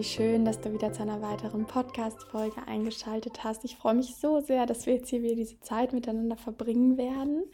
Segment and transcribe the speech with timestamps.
[0.00, 3.66] wie schön, dass du wieder zu einer weiteren Podcast-Folge eingeschaltet hast.
[3.66, 7.44] Ich freue mich so sehr, dass wir jetzt hier wieder diese Zeit miteinander verbringen werden.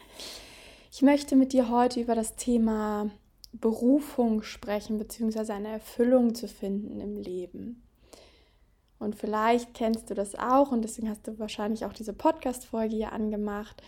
[0.89, 3.11] Ich möchte mit dir heute über das Thema
[3.51, 7.83] Berufung sprechen, beziehungsweise eine Erfüllung zu finden im Leben.
[8.97, 13.11] Und vielleicht kennst du das auch und deswegen hast du wahrscheinlich auch diese Podcast-Folge hier
[13.11, 13.83] angemacht.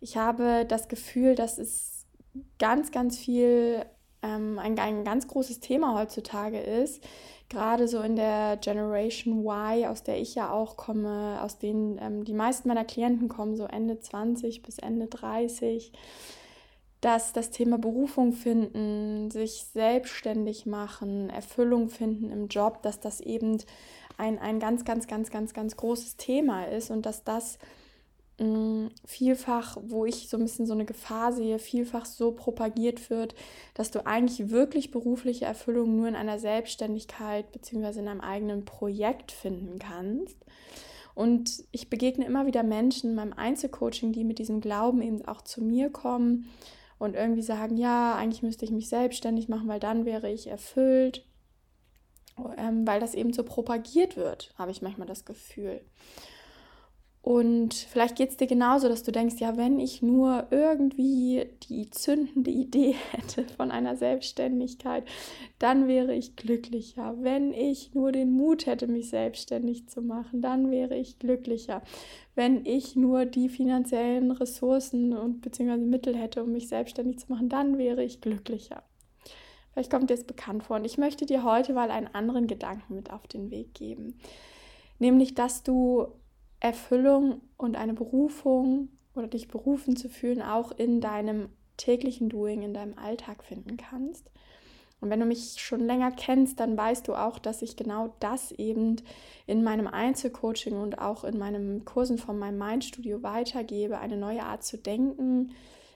[0.00, 2.06] Ich habe das Gefühl, dass es
[2.58, 3.84] ganz, ganz viel
[4.22, 7.02] ähm, ein, ein ganz großes Thema heutzutage ist.
[7.48, 12.24] Gerade so in der Generation Y, aus der ich ja auch komme, aus denen ähm,
[12.24, 15.92] die meisten meiner Klienten kommen, so Ende 20 bis Ende 30,
[17.00, 23.58] dass das Thema Berufung finden, sich selbstständig machen, Erfüllung finden im Job, dass das eben
[24.18, 27.58] ein, ein ganz, ganz, ganz, ganz, ganz großes Thema ist und dass das
[29.04, 33.34] vielfach, wo ich so ein bisschen so eine Gefahr sehe, vielfach so propagiert wird,
[33.74, 37.98] dass du eigentlich wirklich berufliche Erfüllung nur in einer Selbstständigkeit bzw.
[37.98, 40.38] in einem eigenen Projekt finden kannst.
[41.14, 45.42] Und ich begegne immer wieder Menschen in meinem Einzelcoaching, die mit diesem Glauben eben auch
[45.42, 46.48] zu mir kommen
[46.98, 51.26] und irgendwie sagen, ja, eigentlich müsste ich mich selbstständig machen, weil dann wäre ich erfüllt,
[52.56, 55.82] ähm, weil das eben so propagiert wird, habe ich manchmal das Gefühl.
[57.22, 61.90] Und vielleicht geht es dir genauso, dass du denkst, ja, wenn ich nur irgendwie die
[61.90, 65.04] zündende Idee hätte von einer Selbstständigkeit,
[65.58, 67.14] dann wäre ich glücklicher.
[67.18, 71.82] Wenn ich nur den Mut hätte, mich selbstständig zu machen, dann wäre ich glücklicher.
[72.34, 77.50] Wenn ich nur die finanziellen Ressourcen und beziehungsweise Mittel hätte, um mich selbstständig zu machen,
[77.50, 78.82] dann wäre ich glücklicher.
[79.72, 80.76] Vielleicht kommt dir es bekannt vor.
[80.76, 84.18] Und ich möchte dir heute mal einen anderen Gedanken mit auf den Weg geben.
[84.98, 86.08] Nämlich, dass du
[86.60, 92.74] Erfüllung und eine Berufung oder dich berufen zu fühlen auch in deinem täglichen Doing, in
[92.74, 94.30] deinem Alltag finden kannst.
[95.00, 98.52] Und wenn du mich schon länger kennst, dann weißt du auch, dass ich genau das
[98.52, 98.96] eben
[99.46, 104.62] in meinem Einzelcoaching und auch in meinen Kursen von meinem Mindstudio weitergebe, eine neue Art
[104.62, 105.52] zu denken,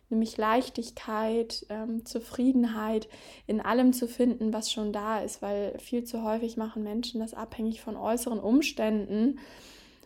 [0.09, 3.09] nämlich Leichtigkeit, ähm, Zufriedenheit
[3.47, 7.35] in allem zu finden, was schon da ist, weil viel zu häufig machen Menschen das
[7.35, 9.39] abhängig von äußeren Umständen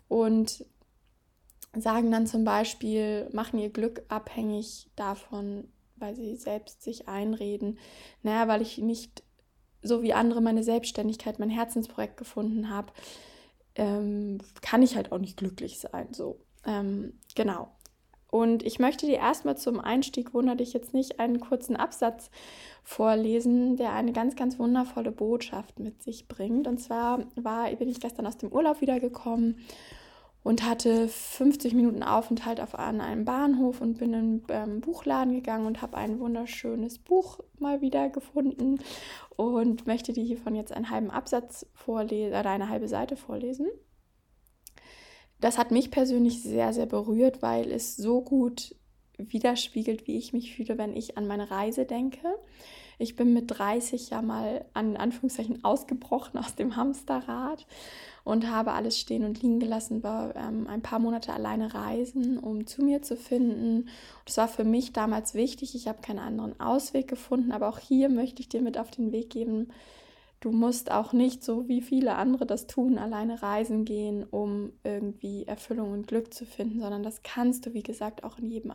[0.08, 0.64] und
[1.76, 7.78] sagen dann zum Beispiel, machen ihr Glück abhängig davon, weil sie selbst sich einreden,
[8.22, 9.22] naja, weil ich nicht
[9.82, 12.92] so wie andere meine Selbstständigkeit, mein Herzensprojekt gefunden habe,
[13.74, 16.12] ähm, kann ich halt auch nicht glücklich sein.
[16.12, 17.68] So, ähm, genau.
[18.30, 22.30] Und ich möchte dir erstmal zum Einstieg, wunder dich jetzt nicht, einen kurzen Absatz
[22.84, 26.66] vorlesen, der eine ganz, ganz wundervolle Botschaft mit sich bringt.
[26.66, 29.56] Und zwar war, bin ich gestern aus dem Urlaub wiedergekommen
[30.42, 35.34] und hatte 50 Minuten Aufenthalt auf an einem Bahnhof und bin in einen ähm, Buchladen
[35.34, 38.78] gegangen und habe ein wunderschönes Buch mal wieder gefunden
[39.36, 43.66] und möchte dir hiervon jetzt einen halben Absatz vorlesen oder eine halbe Seite vorlesen.
[45.40, 48.74] Das hat mich persönlich sehr, sehr berührt, weil es so gut
[49.18, 52.26] widerspiegelt, wie ich mich fühle, wenn ich an meine Reise denke.
[53.00, 57.66] Ich bin mit 30 ja mal an Anführungszeichen ausgebrochen aus dem Hamsterrad
[58.24, 62.66] und habe alles stehen und liegen gelassen, war ähm, ein paar Monate alleine reisen, um
[62.66, 63.88] zu mir zu finden.
[64.24, 65.76] Das war für mich damals wichtig.
[65.76, 69.12] Ich habe keinen anderen Ausweg gefunden, aber auch hier möchte ich dir mit auf den
[69.12, 69.68] Weg geben,
[70.40, 75.46] du musst auch nicht so wie viele andere das tun, alleine reisen gehen, um irgendwie
[75.46, 78.72] Erfüllung und Glück zu finden, sondern das kannst du, wie gesagt, auch in jedem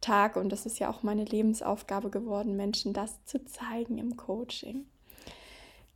[0.00, 0.36] Tag.
[0.36, 4.86] Und das ist ja auch meine Lebensaufgabe geworden, Menschen das zu zeigen im Coaching.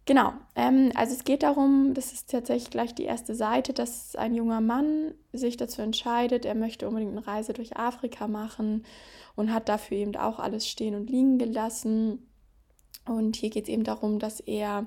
[0.06, 4.34] Genau, ähm, also es geht darum, das ist tatsächlich gleich die erste Seite, dass ein
[4.34, 8.84] junger Mann sich dazu entscheidet, er möchte unbedingt eine Reise durch Afrika machen
[9.34, 12.18] und hat dafür eben auch alles stehen und liegen gelassen.
[13.06, 14.86] Und hier geht es eben darum, dass er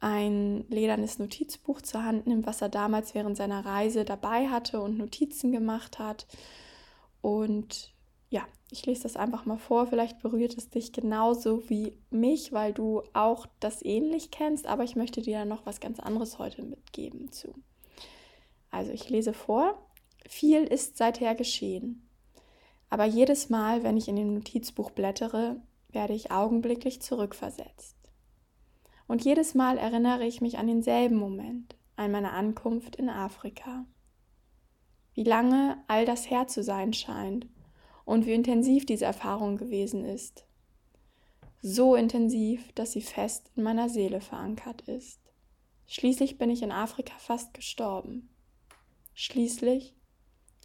[0.00, 4.96] ein ledernes Notizbuch zur Hand nimmt, was er damals während seiner Reise dabei hatte und
[4.96, 6.26] Notizen gemacht hat.
[7.20, 7.92] Und
[8.30, 9.86] ja, ich lese das einfach mal vor.
[9.86, 14.96] Vielleicht berührt es dich genauso wie mich, weil du auch das ähnlich kennst, aber ich
[14.96, 17.54] möchte dir noch was ganz anderes heute mitgeben zu.
[18.70, 19.86] Also ich lese vor.
[20.28, 22.08] Viel ist seither geschehen.
[22.88, 25.60] Aber jedes Mal, wenn ich in dem Notizbuch blättere,
[25.92, 27.96] werde ich augenblicklich zurückversetzt.
[29.06, 33.84] Und jedes Mal erinnere ich mich an denselben Moment, an meine Ankunft in Afrika.
[35.14, 37.48] Wie lange all das her zu sein scheint
[38.04, 40.46] und wie intensiv diese Erfahrung gewesen ist.
[41.62, 45.20] So intensiv, dass sie fest in meiner Seele verankert ist.
[45.86, 48.30] Schließlich bin ich in Afrika fast gestorben.
[49.14, 49.94] Schließlich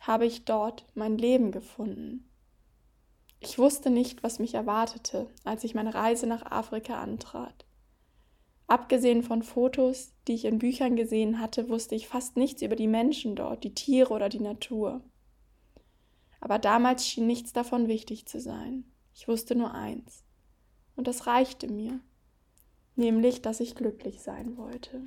[0.02, 2.30] habe ich dort mein Leben gefunden.
[3.40, 7.66] Ich wusste nicht, was mich erwartete, als ich meine Reise nach Afrika antrat.
[8.68, 12.88] Abgesehen von Fotos, die ich in Büchern gesehen hatte, wusste ich fast nichts über die
[12.88, 15.02] Menschen dort, die Tiere oder die Natur.
[16.40, 18.86] Aber damals schien nichts davon wichtig zu sein.
[19.14, 20.24] Ich wusste nur eins.
[20.96, 22.00] Und das reichte mir.
[22.96, 25.02] Nämlich, dass ich glücklich sein wollte.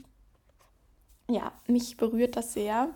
[1.30, 2.94] Ja, mich berührt das sehr,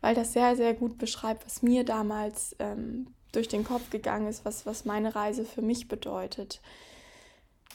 [0.00, 4.44] weil das sehr, sehr gut beschreibt, was mir damals ähm, durch den Kopf gegangen ist,
[4.44, 6.60] was, was meine Reise für mich bedeutet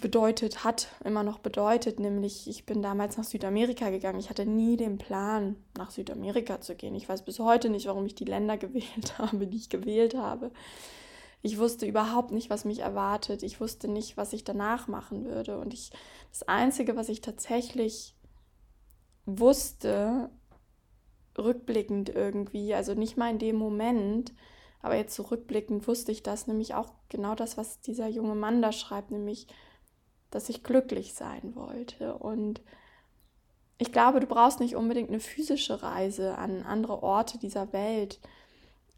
[0.01, 4.19] bedeutet hat, immer noch bedeutet, nämlich ich bin damals nach Südamerika gegangen.
[4.19, 6.95] Ich hatte nie den Plan, nach Südamerika zu gehen.
[6.95, 10.51] Ich weiß bis heute nicht, warum ich die Länder gewählt habe, die ich gewählt habe.
[11.41, 13.43] Ich wusste überhaupt nicht, was mich erwartet.
[13.43, 15.59] Ich wusste nicht, was ich danach machen würde.
[15.59, 15.91] Und ich,
[16.31, 18.15] das Einzige, was ich tatsächlich
[19.25, 20.29] wusste,
[21.37, 24.33] rückblickend irgendwie, also nicht mal in dem Moment,
[24.83, 28.71] aber jetzt zurückblickend wusste ich das, nämlich auch genau das, was dieser junge Mann da
[28.71, 29.47] schreibt, nämlich
[30.29, 32.17] dass ich glücklich sein wollte.
[32.17, 32.61] Und
[33.77, 38.19] ich glaube, du brauchst nicht unbedingt eine physische Reise an andere Orte dieser Welt.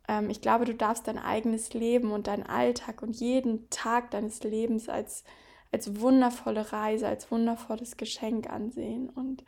[0.07, 4.43] Ähm, ich glaube, du darfst dein eigenes Leben und deinen Alltag und jeden Tag deines
[4.43, 5.23] Lebens als,
[5.71, 9.09] als wundervolle Reise, als wundervolles Geschenk ansehen.
[9.09, 9.43] Und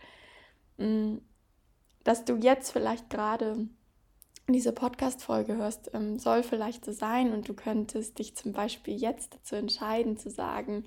[0.78, 1.22] mh, mm,
[2.04, 3.68] dass du jetzt vielleicht gerade
[4.54, 9.36] diese Podcast-Folge hörst, ähm, soll vielleicht so sein und du könntest dich zum Beispiel jetzt
[9.36, 10.86] dazu entscheiden, zu sagen,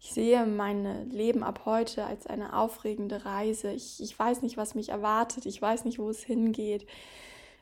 [0.00, 3.70] ich sehe mein Leben ab heute als eine aufregende Reise.
[3.70, 5.44] Ich, ich weiß nicht, was mich erwartet.
[5.44, 6.86] Ich weiß nicht, wo es hingeht.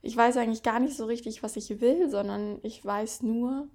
[0.03, 3.69] Ich weiß eigentlich gar nicht so richtig, was ich will, sondern ich weiß nur,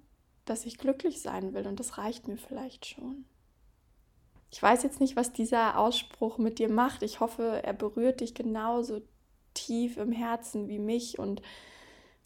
[0.46, 3.26] dass ich glücklich sein will und das reicht mir vielleicht schon.
[4.50, 7.02] Ich weiß jetzt nicht, was dieser Ausspruch mit dir macht.
[7.02, 9.02] Ich hoffe, er berührt dich genauso
[9.54, 11.18] tief im Herzen wie mich.
[11.18, 11.42] Und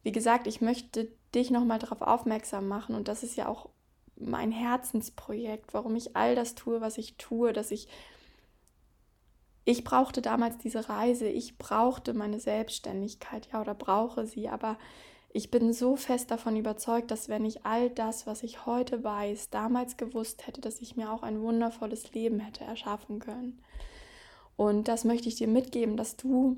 [0.03, 2.95] wie gesagt, ich möchte dich nochmal darauf aufmerksam machen.
[2.95, 3.69] Und das ist ja auch
[4.17, 7.89] mein Herzensprojekt, warum ich all das tue, was ich tue, dass ich
[9.65, 14.79] ich brauchte damals diese Reise, ich brauchte meine Selbstständigkeit, ja, oder brauche sie, aber
[15.31, 19.51] ich bin so fest davon überzeugt, dass wenn ich all das, was ich heute weiß,
[19.51, 23.61] damals gewusst hätte, dass ich mir auch ein wundervolles Leben hätte erschaffen können.
[24.57, 26.57] Und das möchte ich dir mitgeben, dass du,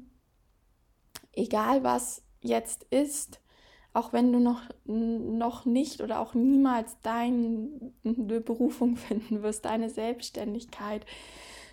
[1.32, 3.40] egal was jetzt ist,
[3.92, 11.04] auch wenn du noch, noch nicht oder auch niemals deine Berufung finden wirst, deine Selbstständigkeit,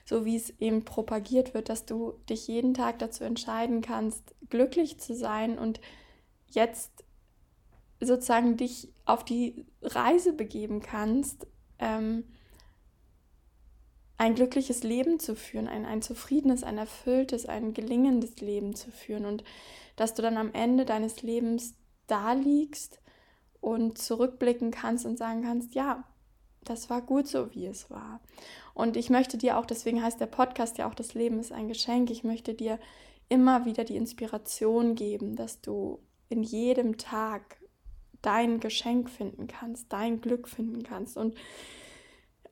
[0.05, 4.99] so wie es eben propagiert wird, dass du dich jeden Tag dazu entscheiden kannst, glücklich
[4.99, 5.81] zu sein und
[6.49, 7.03] jetzt
[7.99, 11.47] sozusagen dich auf die Reise begeben kannst,
[11.79, 12.23] ähm,
[14.17, 19.25] ein glückliches Leben zu führen, ein, ein zufriedenes, ein erfülltes, ein gelingendes Leben zu führen
[19.25, 19.43] und
[19.95, 21.75] dass du dann am Ende deines Lebens
[22.07, 22.99] da liegst
[23.61, 26.03] und zurückblicken kannst und sagen kannst, ja,
[26.63, 28.19] das war gut so, wie es war.
[28.73, 31.67] Und ich möchte dir auch, deswegen heißt der Podcast ja auch, das Leben ist ein
[31.67, 32.79] Geschenk, ich möchte dir
[33.29, 35.99] immer wieder die Inspiration geben, dass du
[36.29, 37.57] in jedem Tag
[38.21, 41.17] dein Geschenk finden kannst, dein Glück finden kannst.
[41.17, 41.35] Und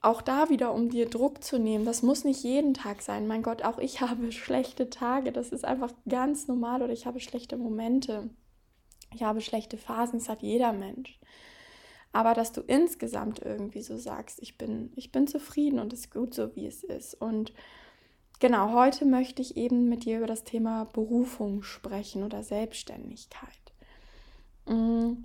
[0.05, 3.27] auch da wieder, um dir Druck zu nehmen, das muss nicht jeden Tag sein.
[3.27, 7.19] Mein Gott, auch ich habe schlechte Tage, das ist einfach ganz normal oder ich habe
[7.19, 8.29] schlechte Momente.
[9.13, 11.19] Ich habe schlechte Phasen, das hat jeder Mensch.
[12.11, 16.11] Aber dass du insgesamt irgendwie so sagst, ich bin, ich bin zufrieden und es ist
[16.11, 17.13] gut so, wie es ist.
[17.15, 17.53] Und
[18.39, 23.73] genau, heute möchte ich eben mit dir über das Thema Berufung sprechen oder Selbstständigkeit.
[24.65, 25.23] Mm.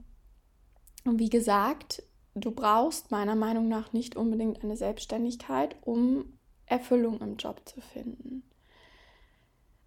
[1.05, 2.03] Und wie gesagt,
[2.35, 8.43] du brauchst meiner Meinung nach nicht unbedingt eine Selbstständigkeit, um Erfüllung im Job zu finden.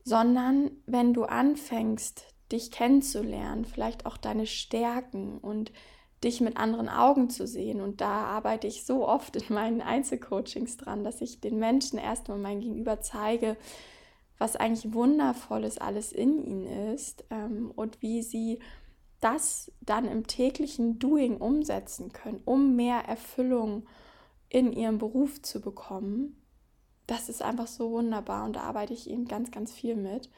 [0.03, 5.71] Sondern wenn du anfängst, dich kennenzulernen, vielleicht auch deine Stärken und
[6.23, 7.81] dich mit anderen Augen zu sehen.
[7.81, 12.37] Und da arbeite ich so oft in meinen Einzelcoachings dran, dass ich den Menschen erstmal
[12.37, 13.57] mein Gegenüber zeige,
[14.37, 18.59] was eigentlich wundervolles alles in ihnen ist ähm, und wie sie
[19.23, 23.85] das dann im täglichen Doing umsetzen können, um mehr Erfüllung
[24.49, 26.41] in ihrem Beruf zu bekommen.
[27.07, 30.29] Das ist einfach so wunderbar und da arbeite ich eben ganz, ganz viel mit,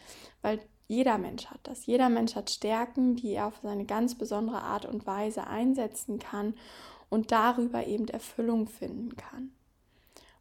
[0.42, 1.86] weil jeder Mensch hat das.
[1.86, 6.54] Jeder Mensch hat Stärken, die er auf seine ganz besondere Art und Weise einsetzen kann
[7.10, 9.52] und darüber eben Erfüllung finden kann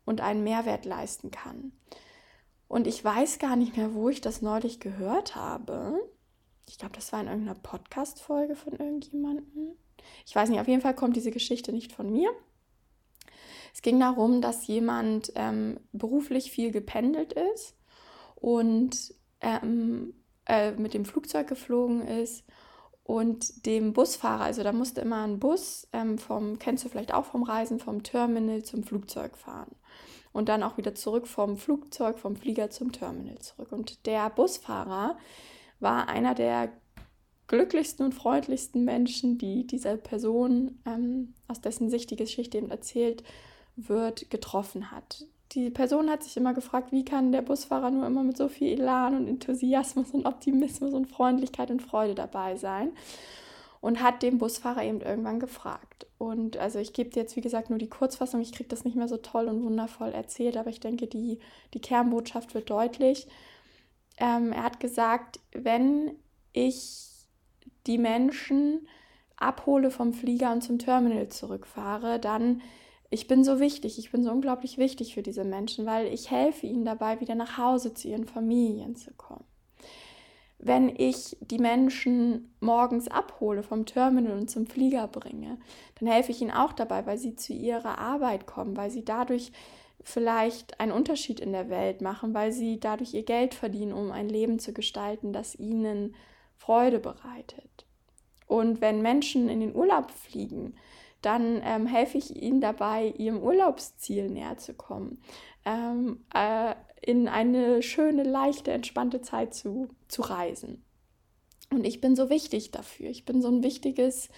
[0.04, 1.72] und einen Mehrwert leisten kann.
[2.68, 5.98] Und ich weiß gar nicht mehr, wo ich das neulich gehört habe.
[6.68, 9.76] Ich glaube, das war in irgendeiner Podcast-Folge von irgendjemandem.
[10.26, 12.30] Ich weiß nicht, auf jeden Fall kommt diese Geschichte nicht von mir.
[13.72, 17.76] Es ging darum, dass jemand ähm, beruflich viel gependelt ist
[18.36, 20.14] und ähm,
[20.46, 22.44] äh, mit dem Flugzeug geflogen ist
[23.02, 27.26] und dem Busfahrer, also da musste immer ein Bus ähm, vom, kennst du vielleicht auch
[27.26, 29.74] vom Reisen, vom Terminal zum Flugzeug fahren.
[30.32, 33.72] und dann auch wieder zurück vom Flugzeug, vom Flieger zum Terminal zurück.
[33.72, 35.16] Und der Busfahrer
[35.84, 36.70] war einer der
[37.46, 43.22] glücklichsten und freundlichsten Menschen, die diese Person, ähm, aus dessen Sicht die Geschichte eben erzählt
[43.76, 45.26] wird, getroffen hat.
[45.52, 48.72] Die Person hat sich immer gefragt, wie kann der Busfahrer nur immer mit so viel
[48.72, 52.90] Elan und Enthusiasmus und Optimismus und Freundlichkeit und Freude dabei sein
[53.80, 56.06] und hat den Busfahrer eben irgendwann gefragt.
[56.16, 58.40] Und also ich gebe dir jetzt, wie gesagt, nur die Kurzfassung.
[58.40, 61.38] Ich kriege das nicht mehr so toll und wundervoll erzählt, aber ich denke, die,
[61.74, 63.28] die Kernbotschaft wird deutlich.
[64.18, 66.16] Ähm, er hat gesagt, wenn
[66.52, 67.08] ich
[67.86, 68.86] die Menschen
[69.36, 72.62] abhole vom Flieger und zum Terminal zurückfahre, dann
[73.10, 76.66] ich bin so wichtig, ich bin so unglaublich wichtig für diese Menschen, weil ich helfe
[76.66, 79.44] ihnen dabei, wieder nach Hause zu ihren Familien zu kommen.
[80.58, 85.58] Wenn ich die Menschen morgens abhole vom Terminal und zum Flieger bringe,
[86.00, 89.52] dann helfe ich ihnen auch dabei, weil sie zu ihrer Arbeit kommen, weil sie dadurch
[90.04, 94.28] vielleicht einen Unterschied in der Welt machen, weil sie dadurch ihr Geld verdienen, um ein
[94.28, 96.14] Leben zu gestalten, das ihnen
[96.56, 97.86] Freude bereitet.
[98.46, 100.74] Und wenn Menschen in den Urlaub fliegen,
[101.22, 105.22] dann ähm, helfe ich ihnen dabei, ihrem Urlaubsziel näher zu kommen.
[105.64, 110.84] Ähm, äh, in eine schöne, leichte, entspannte Zeit zu, zu reisen.
[111.70, 113.08] Und ich bin so wichtig dafür.
[113.08, 114.28] Ich bin so ein wichtiges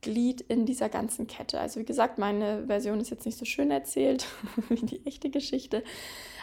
[0.00, 1.60] Glied in dieser ganzen Kette.
[1.60, 4.26] Also wie gesagt, meine Version ist jetzt nicht so schön erzählt
[4.68, 5.82] wie die echte Geschichte,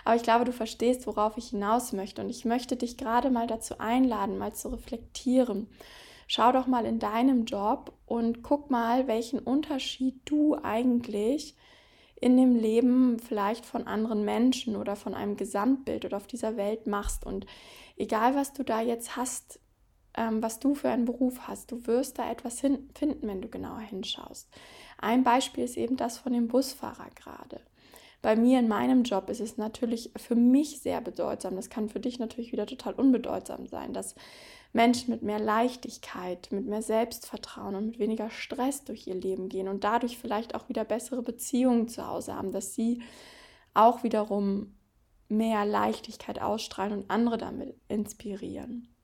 [0.03, 2.21] aber ich glaube, du verstehst, worauf ich hinaus möchte.
[2.21, 5.67] Und ich möchte dich gerade mal dazu einladen, mal zu reflektieren.
[6.27, 11.55] Schau doch mal in deinem Job und guck mal, welchen Unterschied du eigentlich
[12.19, 16.87] in dem Leben vielleicht von anderen Menschen oder von einem Gesamtbild oder auf dieser Welt
[16.87, 17.25] machst.
[17.25, 17.45] Und
[17.97, 19.59] egal, was du da jetzt hast,
[20.17, 23.79] ähm, was du für einen Beruf hast, du wirst da etwas finden, wenn du genauer
[23.79, 24.49] hinschaust.
[24.97, 27.61] Ein Beispiel ist eben das von dem Busfahrer gerade.
[28.21, 31.55] Bei mir in meinem Job ist es natürlich für mich sehr bedeutsam.
[31.55, 34.15] Das kann für dich natürlich wieder total unbedeutsam sein, dass
[34.73, 39.67] Menschen mit mehr Leichtigkeit, mit mehr Selbstvertrauen und mit weniger Stress durch ihr Leben gehen
[39.67, 43.03] und dadurch vielleicht auch wieder bessere Beziehungen zu Hause haben, dass sie
[43.75, 44.75] auch wiederum
[45.29, 48.94] mehr Leichtigkeit ausstrahlen und andere damit inspirieren.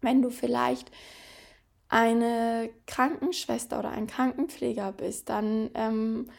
[0.00, 0.90] Wenn du vielleicht
[1.88, 6.30] eine Krankenschwester oder ein Krankenpfleger bist, dann ähm,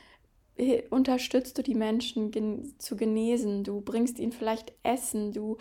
[0.89, 5.57] unterstützt du die Menschen gen zu genesen, du bringst ihnen vielleicht Essen, du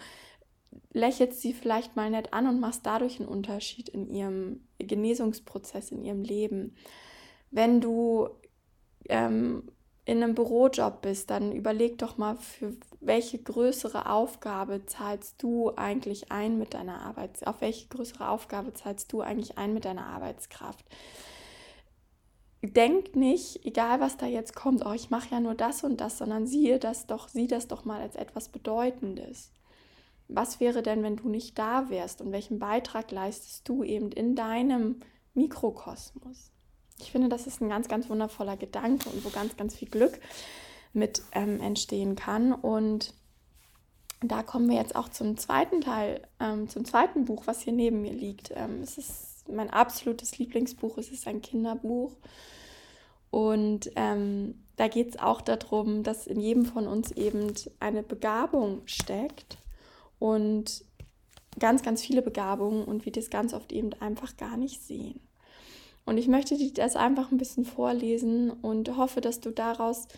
[0.93, 6.05] lächelst sie vielleicht mal nett an und machst dadurch einen Unterschied in ihrem Genesungsprozess, in
[6.05, 6.77] ihrem Leben.
[7.51, 8.29] Wenn du
[9.09, 9.71] ähm,
[10.11, 16.31] in einem Bürojob bist, dann überleg doch mal, für welche größere Aufgabe zahlst du eigentlich
[16.33, 20.85] ein mit deiner Arbeit, auf welche größere Aufgabe zahlst du eigentlich ein mit deiner Arbeitskraft.
[22.63, 26.19] Denk nicht, egal was da jetzt kommt, oh, ich mache ja nur das und das,
[26.19, 29.51] sondern siehe das doch, sieh das doch mal als etwas Bedeutendes
[30.33, 34.35] was wäre denn, wenn du nicht da wärst und welchen Beitrag leistest du eben in
[34.37, 35.01] deinem
[35.35, 36.53] Mikrokosmos?
[37.01, 40.21] Ich finde, das ist ein ganz, ganz wundervoller Gedanke und wo ganz, ganz viel Glück
[40.93, 42.53] mit ähm, entstehen kann.
[42.53, 43.15] Und
[44.23, 48.03] da kommen wir jetzt auch zum zweiten Teil, ähm, zum zweiten Buch, was hier neben
[48.03, 48.53] mir liegt.
[48.55, 52.17] Ähm, es ist mein absolutes Lieblingsbuch, es ist ein Kinderbuch.
[53.31, 58.83] Und ähm, da geht es auch darum, dass in jedem von uns eben eine Begabung
[58.87, 59.59] steckt
[60.19, 60.85] und
[61.59, 65.21] ganz, ganz viele Begabungen und wir das ganz oft eben einfach gar nicht sehen.
[66.05, 70.09] Und ich möchte dir das einfach ein bisschen vorlesen und hoffe, dass du daraus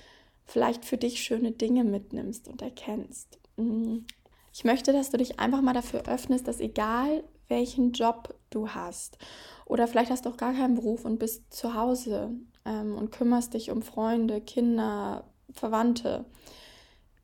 [0.45, 3.39] vielleicht für dich schöne Dinge mitnimmst und erkennst.
[3.57, 4.07] Mhm.
[4.53, 9.19] Ich möchte, dass du dich einfach mal dafür öffnest, dass egal welchen Job du hast
[9.67, 12.31] oder vielleicht hast du auch gar keinen Beruf und bist zu Hause
[12.65, 16.25] ähm, und kümmerst dich um Freunde, Kinder, Verwandte,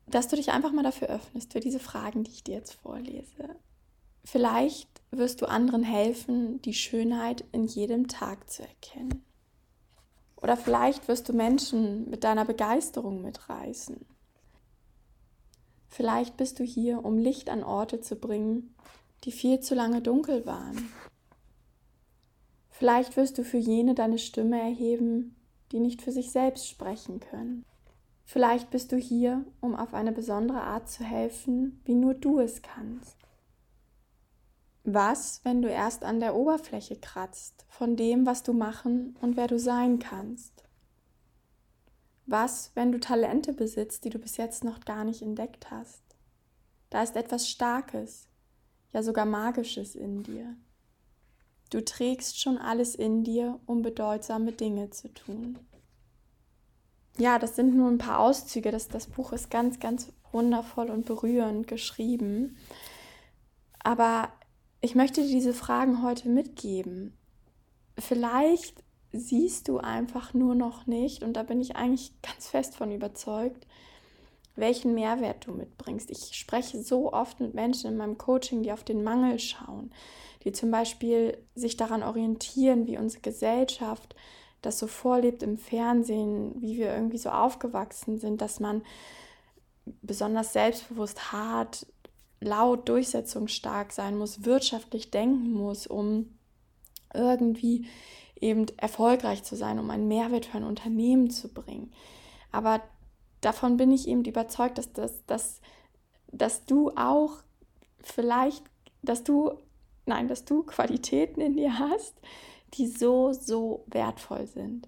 [0.07, 3.55] dass du dich einfach mal dafür öffnest, für diese Fragen, die ich dir jetzt vorlese.
[4.23, 9.23] Vielleicht wirst du anderen helfen, die Schönheit in jedem Tag zu erkennen.
[10.35, 14.05] Oder vielleicht wirst du Menschen mit deiner Begeisterung mitreißen.
[15.87, 18.75] Vielleicht bist du hier, um Licht an Orte zu bringen,
[19.23, 20.91] die viel zu lange dunkel waren.
[22.69, 25.35] Vielleicht wirst du für jene deine Stimme erheben,
[25.71, 27.65] die nicht für sich selbst sprechen können.
[28.23, 32.61] Vielleicht bist du hier, um auf eine besondere Art zu helfen, wie nur du es
[32.61, 33.17] kannst.
[34.91, 39.45] Was, wenn du erst an der Oberfläche kratzt von dem, was du machen und wer
[39.45, 40.63] du sein kannst?
[42.25, 46.01] Was, wenn du Talente besitzt, die du bis jetzt noch gar nicht entdeckt hast?
[46.89, 48.29] Da ist etwas Starkes,
[48.91, 50.55] ja sogar Magisches in dir.
[51.69, 55.59] Du trägst schon alles in dir, um bedeutsame Dinge zu tun.
[57.19, 58.71] ja, das sind nur ein paar Auszüge.
[58.71, 62.57] Das, das Buch ist ganz, ganz wundervoll und berührend geschrieben.
[63.83, 64.31] Aber
[64.81, 67.13] ich möchte dir diese Fragen heute mitgeben.
[67.97, 72.91] Vielleicht siehst du einfach nur noch nicht, und da bin ich eigentlich ganz fest von
[72.91, 73.67] überzeugt,
[74.55, 76.11] welchen Mehrwert du mitbringst.
[76.11, 79.91] Ich spreche so oft mit Menschen in meinem Coaching, die auf den Mangel schauen,
[80.43, 84.15] die zum Beispiel sich daran orientieren, wie unsere Gesellschaft
[84.61, 88.83] das so vorlebt im Fernsehen, wie wir irgendwie so aufgewachsen sind, dass man
[90.01, 91.87] besonders selbstbewusst, hart,
[92.41, 96.37] laut, durchsetzungsstark sein muss, wirtschaftlich denken muss, um
[97.13, 97.87] irgendwie
[98.39, 101.91] eben erfolgreich zu sein, um einen Mehrwert für ein Unternehmen zu bringen.
[102.51, 102.81] Aber
[103.41, 105.61] davon bin ich eben überzeugt, dass, dass, dass,
[106.31, 107.37] dass du auch
[108.01, 108.63] vielleicht,
[109.01, 109.51] dass du,
[110.05, 112.15] nein, dass du Qualitäten in dir hast,
[112.75, 114.87] die so, so wertvoll sind.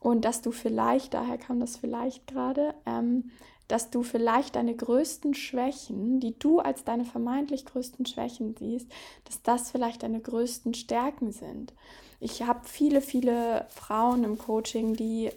[0.00, 3.30] Und dass du vielleicht, daher kam das vielleicht gerade, ähm,
[3.68, 8.90] dass du vielleicht deine größten Schwächen, die du als deine vermeintlich größten Schwächen siehst,
[9.24, 11.74] dass das vielleicht deine größten Stärken sind.
[12.20, 15.30] Ich habe viele, viele Frauen im Coaching, die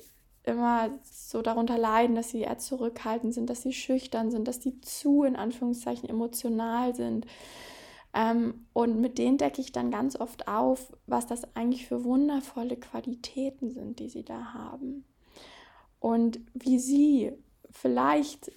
[0.43, 4.79] immer so darunter leiden, dass sie eher zurückhaltend sind, dass sie schüchtern sind, dass sie
[4.81, 7.25] zu in Anführungszeichen emotional sind.
[8.13, 12.77] Ähm, und mit denen decke ich dann ganz oft auf, was das eigentlich für wundervolle
[12.77, 15.05] Qualitäten sind, die sie da haben.
[15.99, 17.33] Und wie sie
[17.69, 18.51] vielleicht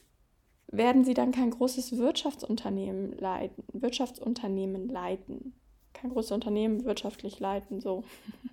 [0.68, 5.54] werden sie dann kein großes Wirtschaftsunternehmen leiten, Wirtschaftsunternehmen leiten.
[5.92, 8.04] Kein großes Unternehmen wirtschaftlich leiten, so.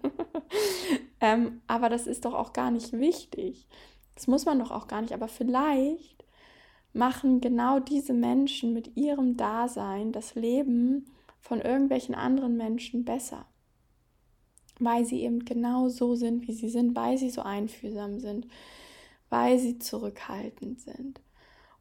[1.21, 3.67] ähm, aber das ist doch auch gar nicht wichtig.
[4.15, 5.13] Das muss man doch auch gar nicht.
[5.13, 6.25] Aber vielleicht
[6.91, 11.05] machen genau diese Menschen mit ihrem Dasein das Leben
[11.39, 13.45] von irgendwelchen anderen Menschen besser.
[14.79, 18.47] Weil sie eben genau so sind, wie sie sind, weil sie so einfühlsam sind,
[19.29, 21.21] weil sie zurückhaltend sind.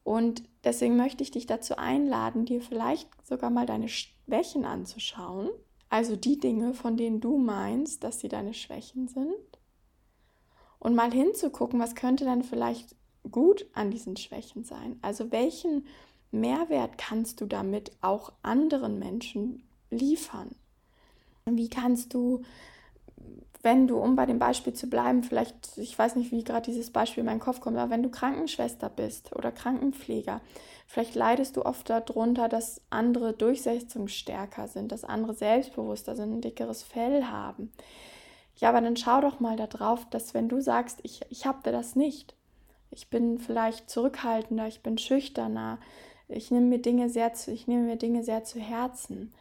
[0.04, 5.50] Und deswegen möchte ich dich dazu einladen, dir vielleicht sogar mal deine Schwächen anzuschauen.
[5.90, 9.34] Also die Dinge, von denen du meinst, dass sie deine Schwächen sind.
[10.78, 12.94] Und mal hinzugucken, was könnte dann vielleicht
[13.30, 14.98] gut an diesen Schwächen sein.
[15.02, 15.86] Also welchen
[16.30, 20.54] Mehrwert kannst du damit auch anderen Menschen liefern?
[21.46, 22.42] Wie kannst du
[23.62, 26.90] wenn du, um bei dem Beispiel zu bleiben, vielleicht, ich weiß nicht, wie gerade dieses
[26.90, 30.40] Beispiel in meinen Kopf kommt, aber wenn du Krankenschwester bist oder Krankenpfleger,
[30.86, 36.82] vielleicht leidest du oft darunter, dass andere durchsetzungsstärker sind, dass andere selbstbewusster sind, ein dickeres
[36.82, 37.72] Fell haben.
[38.56, 41.96] Ja, aber dann schau doch mal darauf, dass wenn du sagst, ich, ich habe das
[41.96, 42.34] nicht,
[42.90, 45.78] ich bin vielleicht zurückhaltender, ich bin schüchterner,
[46.28, 49.32] ich nehme mir Dinge sehr zu, ich nehme mir Dinge sehr zu Herzen.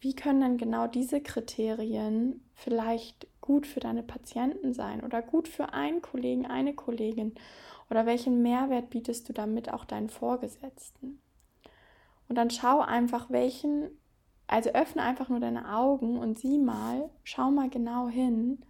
[0.00, 5.74] Wie können dann genau diese Kriterien vielleicht gut für deine Patienten sein oder gut für
[5.74, 7.34] einen Kollegen, eine Kollegin?
[7.90, 11.20] Oder welchen Mehrwert bietest du damit auch deinen Vorgesetzten?
[12.26, 13.90] Und dann schau einfach, welchen,
[14.46, 18.64] also öffne einfach nur deine Augen und sieh mal, schau mal genau hin,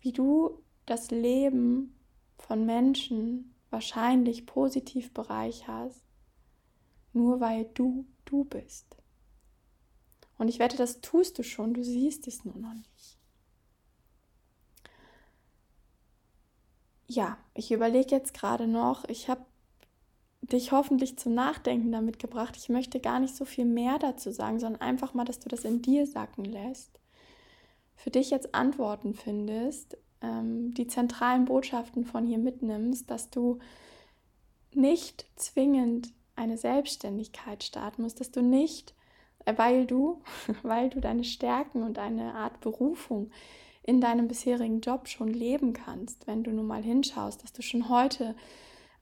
[0.00, 1.98] wie du das Leben
[2.36, 6.04] von Menschen wahrscheinlich positiv bereicherst,
[7.14, 8.96] nur weil du du bist.
[10.38, 12.91] Und ich wette, das tust du schon, du siehst es nur noch nicht.
[17.14, 19.44] Ja, ich überlege jetzt gerade noch, ich habe
[20.40, 22.56] dich hoffentlich zum Nachdenken damit gebracht.
[22.56, 25.64] Ich möchte gar nicht so viel mehr dazu sagen, sondern einfach mal, dass du das
[25.64, 26.98] in dir sacken lässt.
[27.94, 33.58] Für dich jetzt Antworten findest, ähm, die zentralen Botschaften von hier mitnimmst, dass du
[34.72, 38.94] nicht zwingend eine Selbstständigkeit starten musst, dass du nicht,
[39.44, 40.22] äh, weil du,
[40.62, 43.30] weil du deine Stärken und eine Art Berufung
[43.82, 47.88] in deinem bisherigen Job schon leben kannst, wenn du nun mal hinschaust, dass du schon
[47.88, 48.36] heute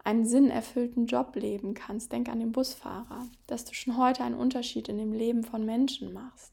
[0.03, 2.13] einen sinnerfüllten Job leben kannst.
[2.13, 6.13] Denk an den Busfahrer, dass du schon heute einen Unterschied in dem Leben von Menschen
[6.13, 6.53] machst.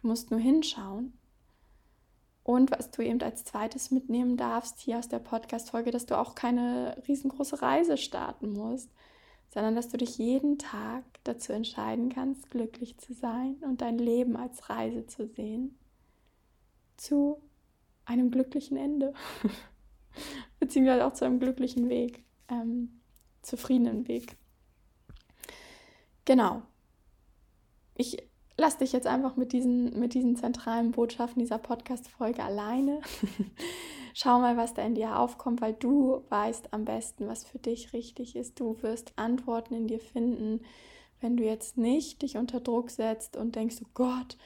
[0.00, 1.12] Du musst nur hinschauen.
[2.42, 6.36] Und was du eben als zweites mitnehmen darfst hier aus der Podcast-Folge, dass du auch
[6.36, 8.88] keine riesengroße Reise starten musst,
[9.52, 14.36] sondern dass du dich jeden Tag dazu entscheiden kannst, glücklich zu sein und dein Leben
[14.36, 15.76] als Reise zu sehen
[16.96, 17.40] zu
[18.04, 19.12] einem glücklichen Ende.
[20.60, 23.00] Beziehungsweise auch zu einem glücklichen Weg, ähm,
[23.42, 24.36] zufriedenen Weg.
[26.24, 26.62] Genau.
[27.94, 28.16] Ich
[28.58, 33.00] lasse dich jetzt einfach mit diesen, mit diesen zentralen Botschaften dieser Podcast-Folge alleine.
[34.14, 37.92] Schau mal, was da in dir aufkommt, weil du weißt am besten, was für dich
[37.92, 38.58] richtig ist.
[38.58, 40.60] Du wirst Antworten in dir finden,
[41.20, 44.36] wenn du jetzt nicht dich unter Druck setzt und denkst, oh Gott,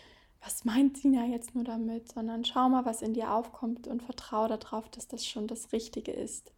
[0.42, 4.48] was meint Sina jetzt nur damit, sondern schau mal, was in dir aufkommt und vertraue
[4.48, 6.52] darauf, dass das schon das Richtige ist.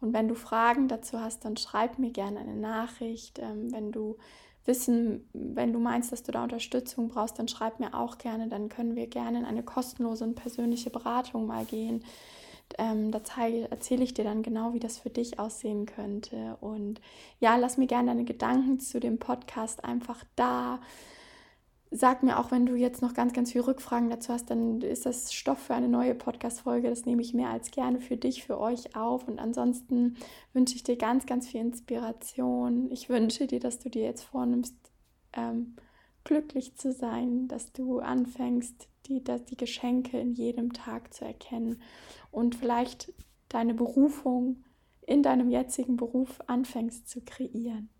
[0.00, 3.38] Und wenn du Fragen dazu hast, dann schreib mir gerne eine Nachricht.
[3.38, 4.16] Ähm, wenn du
[4.64, 8.48] wissen, wenn du meinst, dass du da Unterstützung brauchst, dann schreib mir auch gerne.
[8.48, 12.04] Dann können wir gerne in eine kostenlose und persönliche Beratung mal gehen.
[12.78, 13.20] Ähm, da
[13.70, 16.56] erzähle ich dir dann genau, wie das für dich aussehen könnte.
[16.60, 17.00] Und
[17.38, 20.80] ja, lass mir gerne deine Gedanken zu dem Podcast einfach da.
[21.94, 25.04] Sag mir auch, wenn du jetzt noch ganz, ganz viele Rückfragen dazu hast, dann ist
[25.04, 26.88] das Stoff für eine neue Podcast-Folge.
[26.88, 29.28] Das nehme ich mehr als gerne für dich, für euch auf.
[29.28, 30.16] Und ansonsten
[30.54, 32.90] wünsche ich dir ganz, ganz viel Inspiration.
[32.90, 34.74] Ich wünsche dir, dass du dir jetzt vornimmst,
[35.34, 35.76] ähm,
[36.24, 41.82] glücklich zu sein, dass du anfängst, die, dass die Geschenke in jedem Tag zu erkennen
[42.30, 43.12] und vielleicht
[43.50, 44.64] deine Berufung
[45.06, 47.90] in deinem jetzigen Beruf anfängst zu kreieren.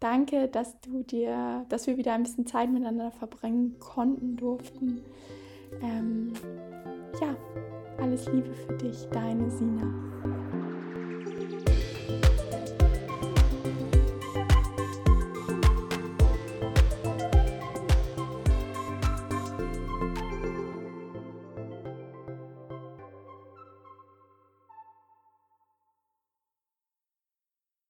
[0.00, 5.02] Danke, dass du dir, dass wir wieder ein bisschen Zeit miteinander verbringen konnten, durften.
[5.82, 6.32] Ähm,
[7.20, 7.36] ja,
[7.98, 10.39] alles Liebe für dich, deine Sina.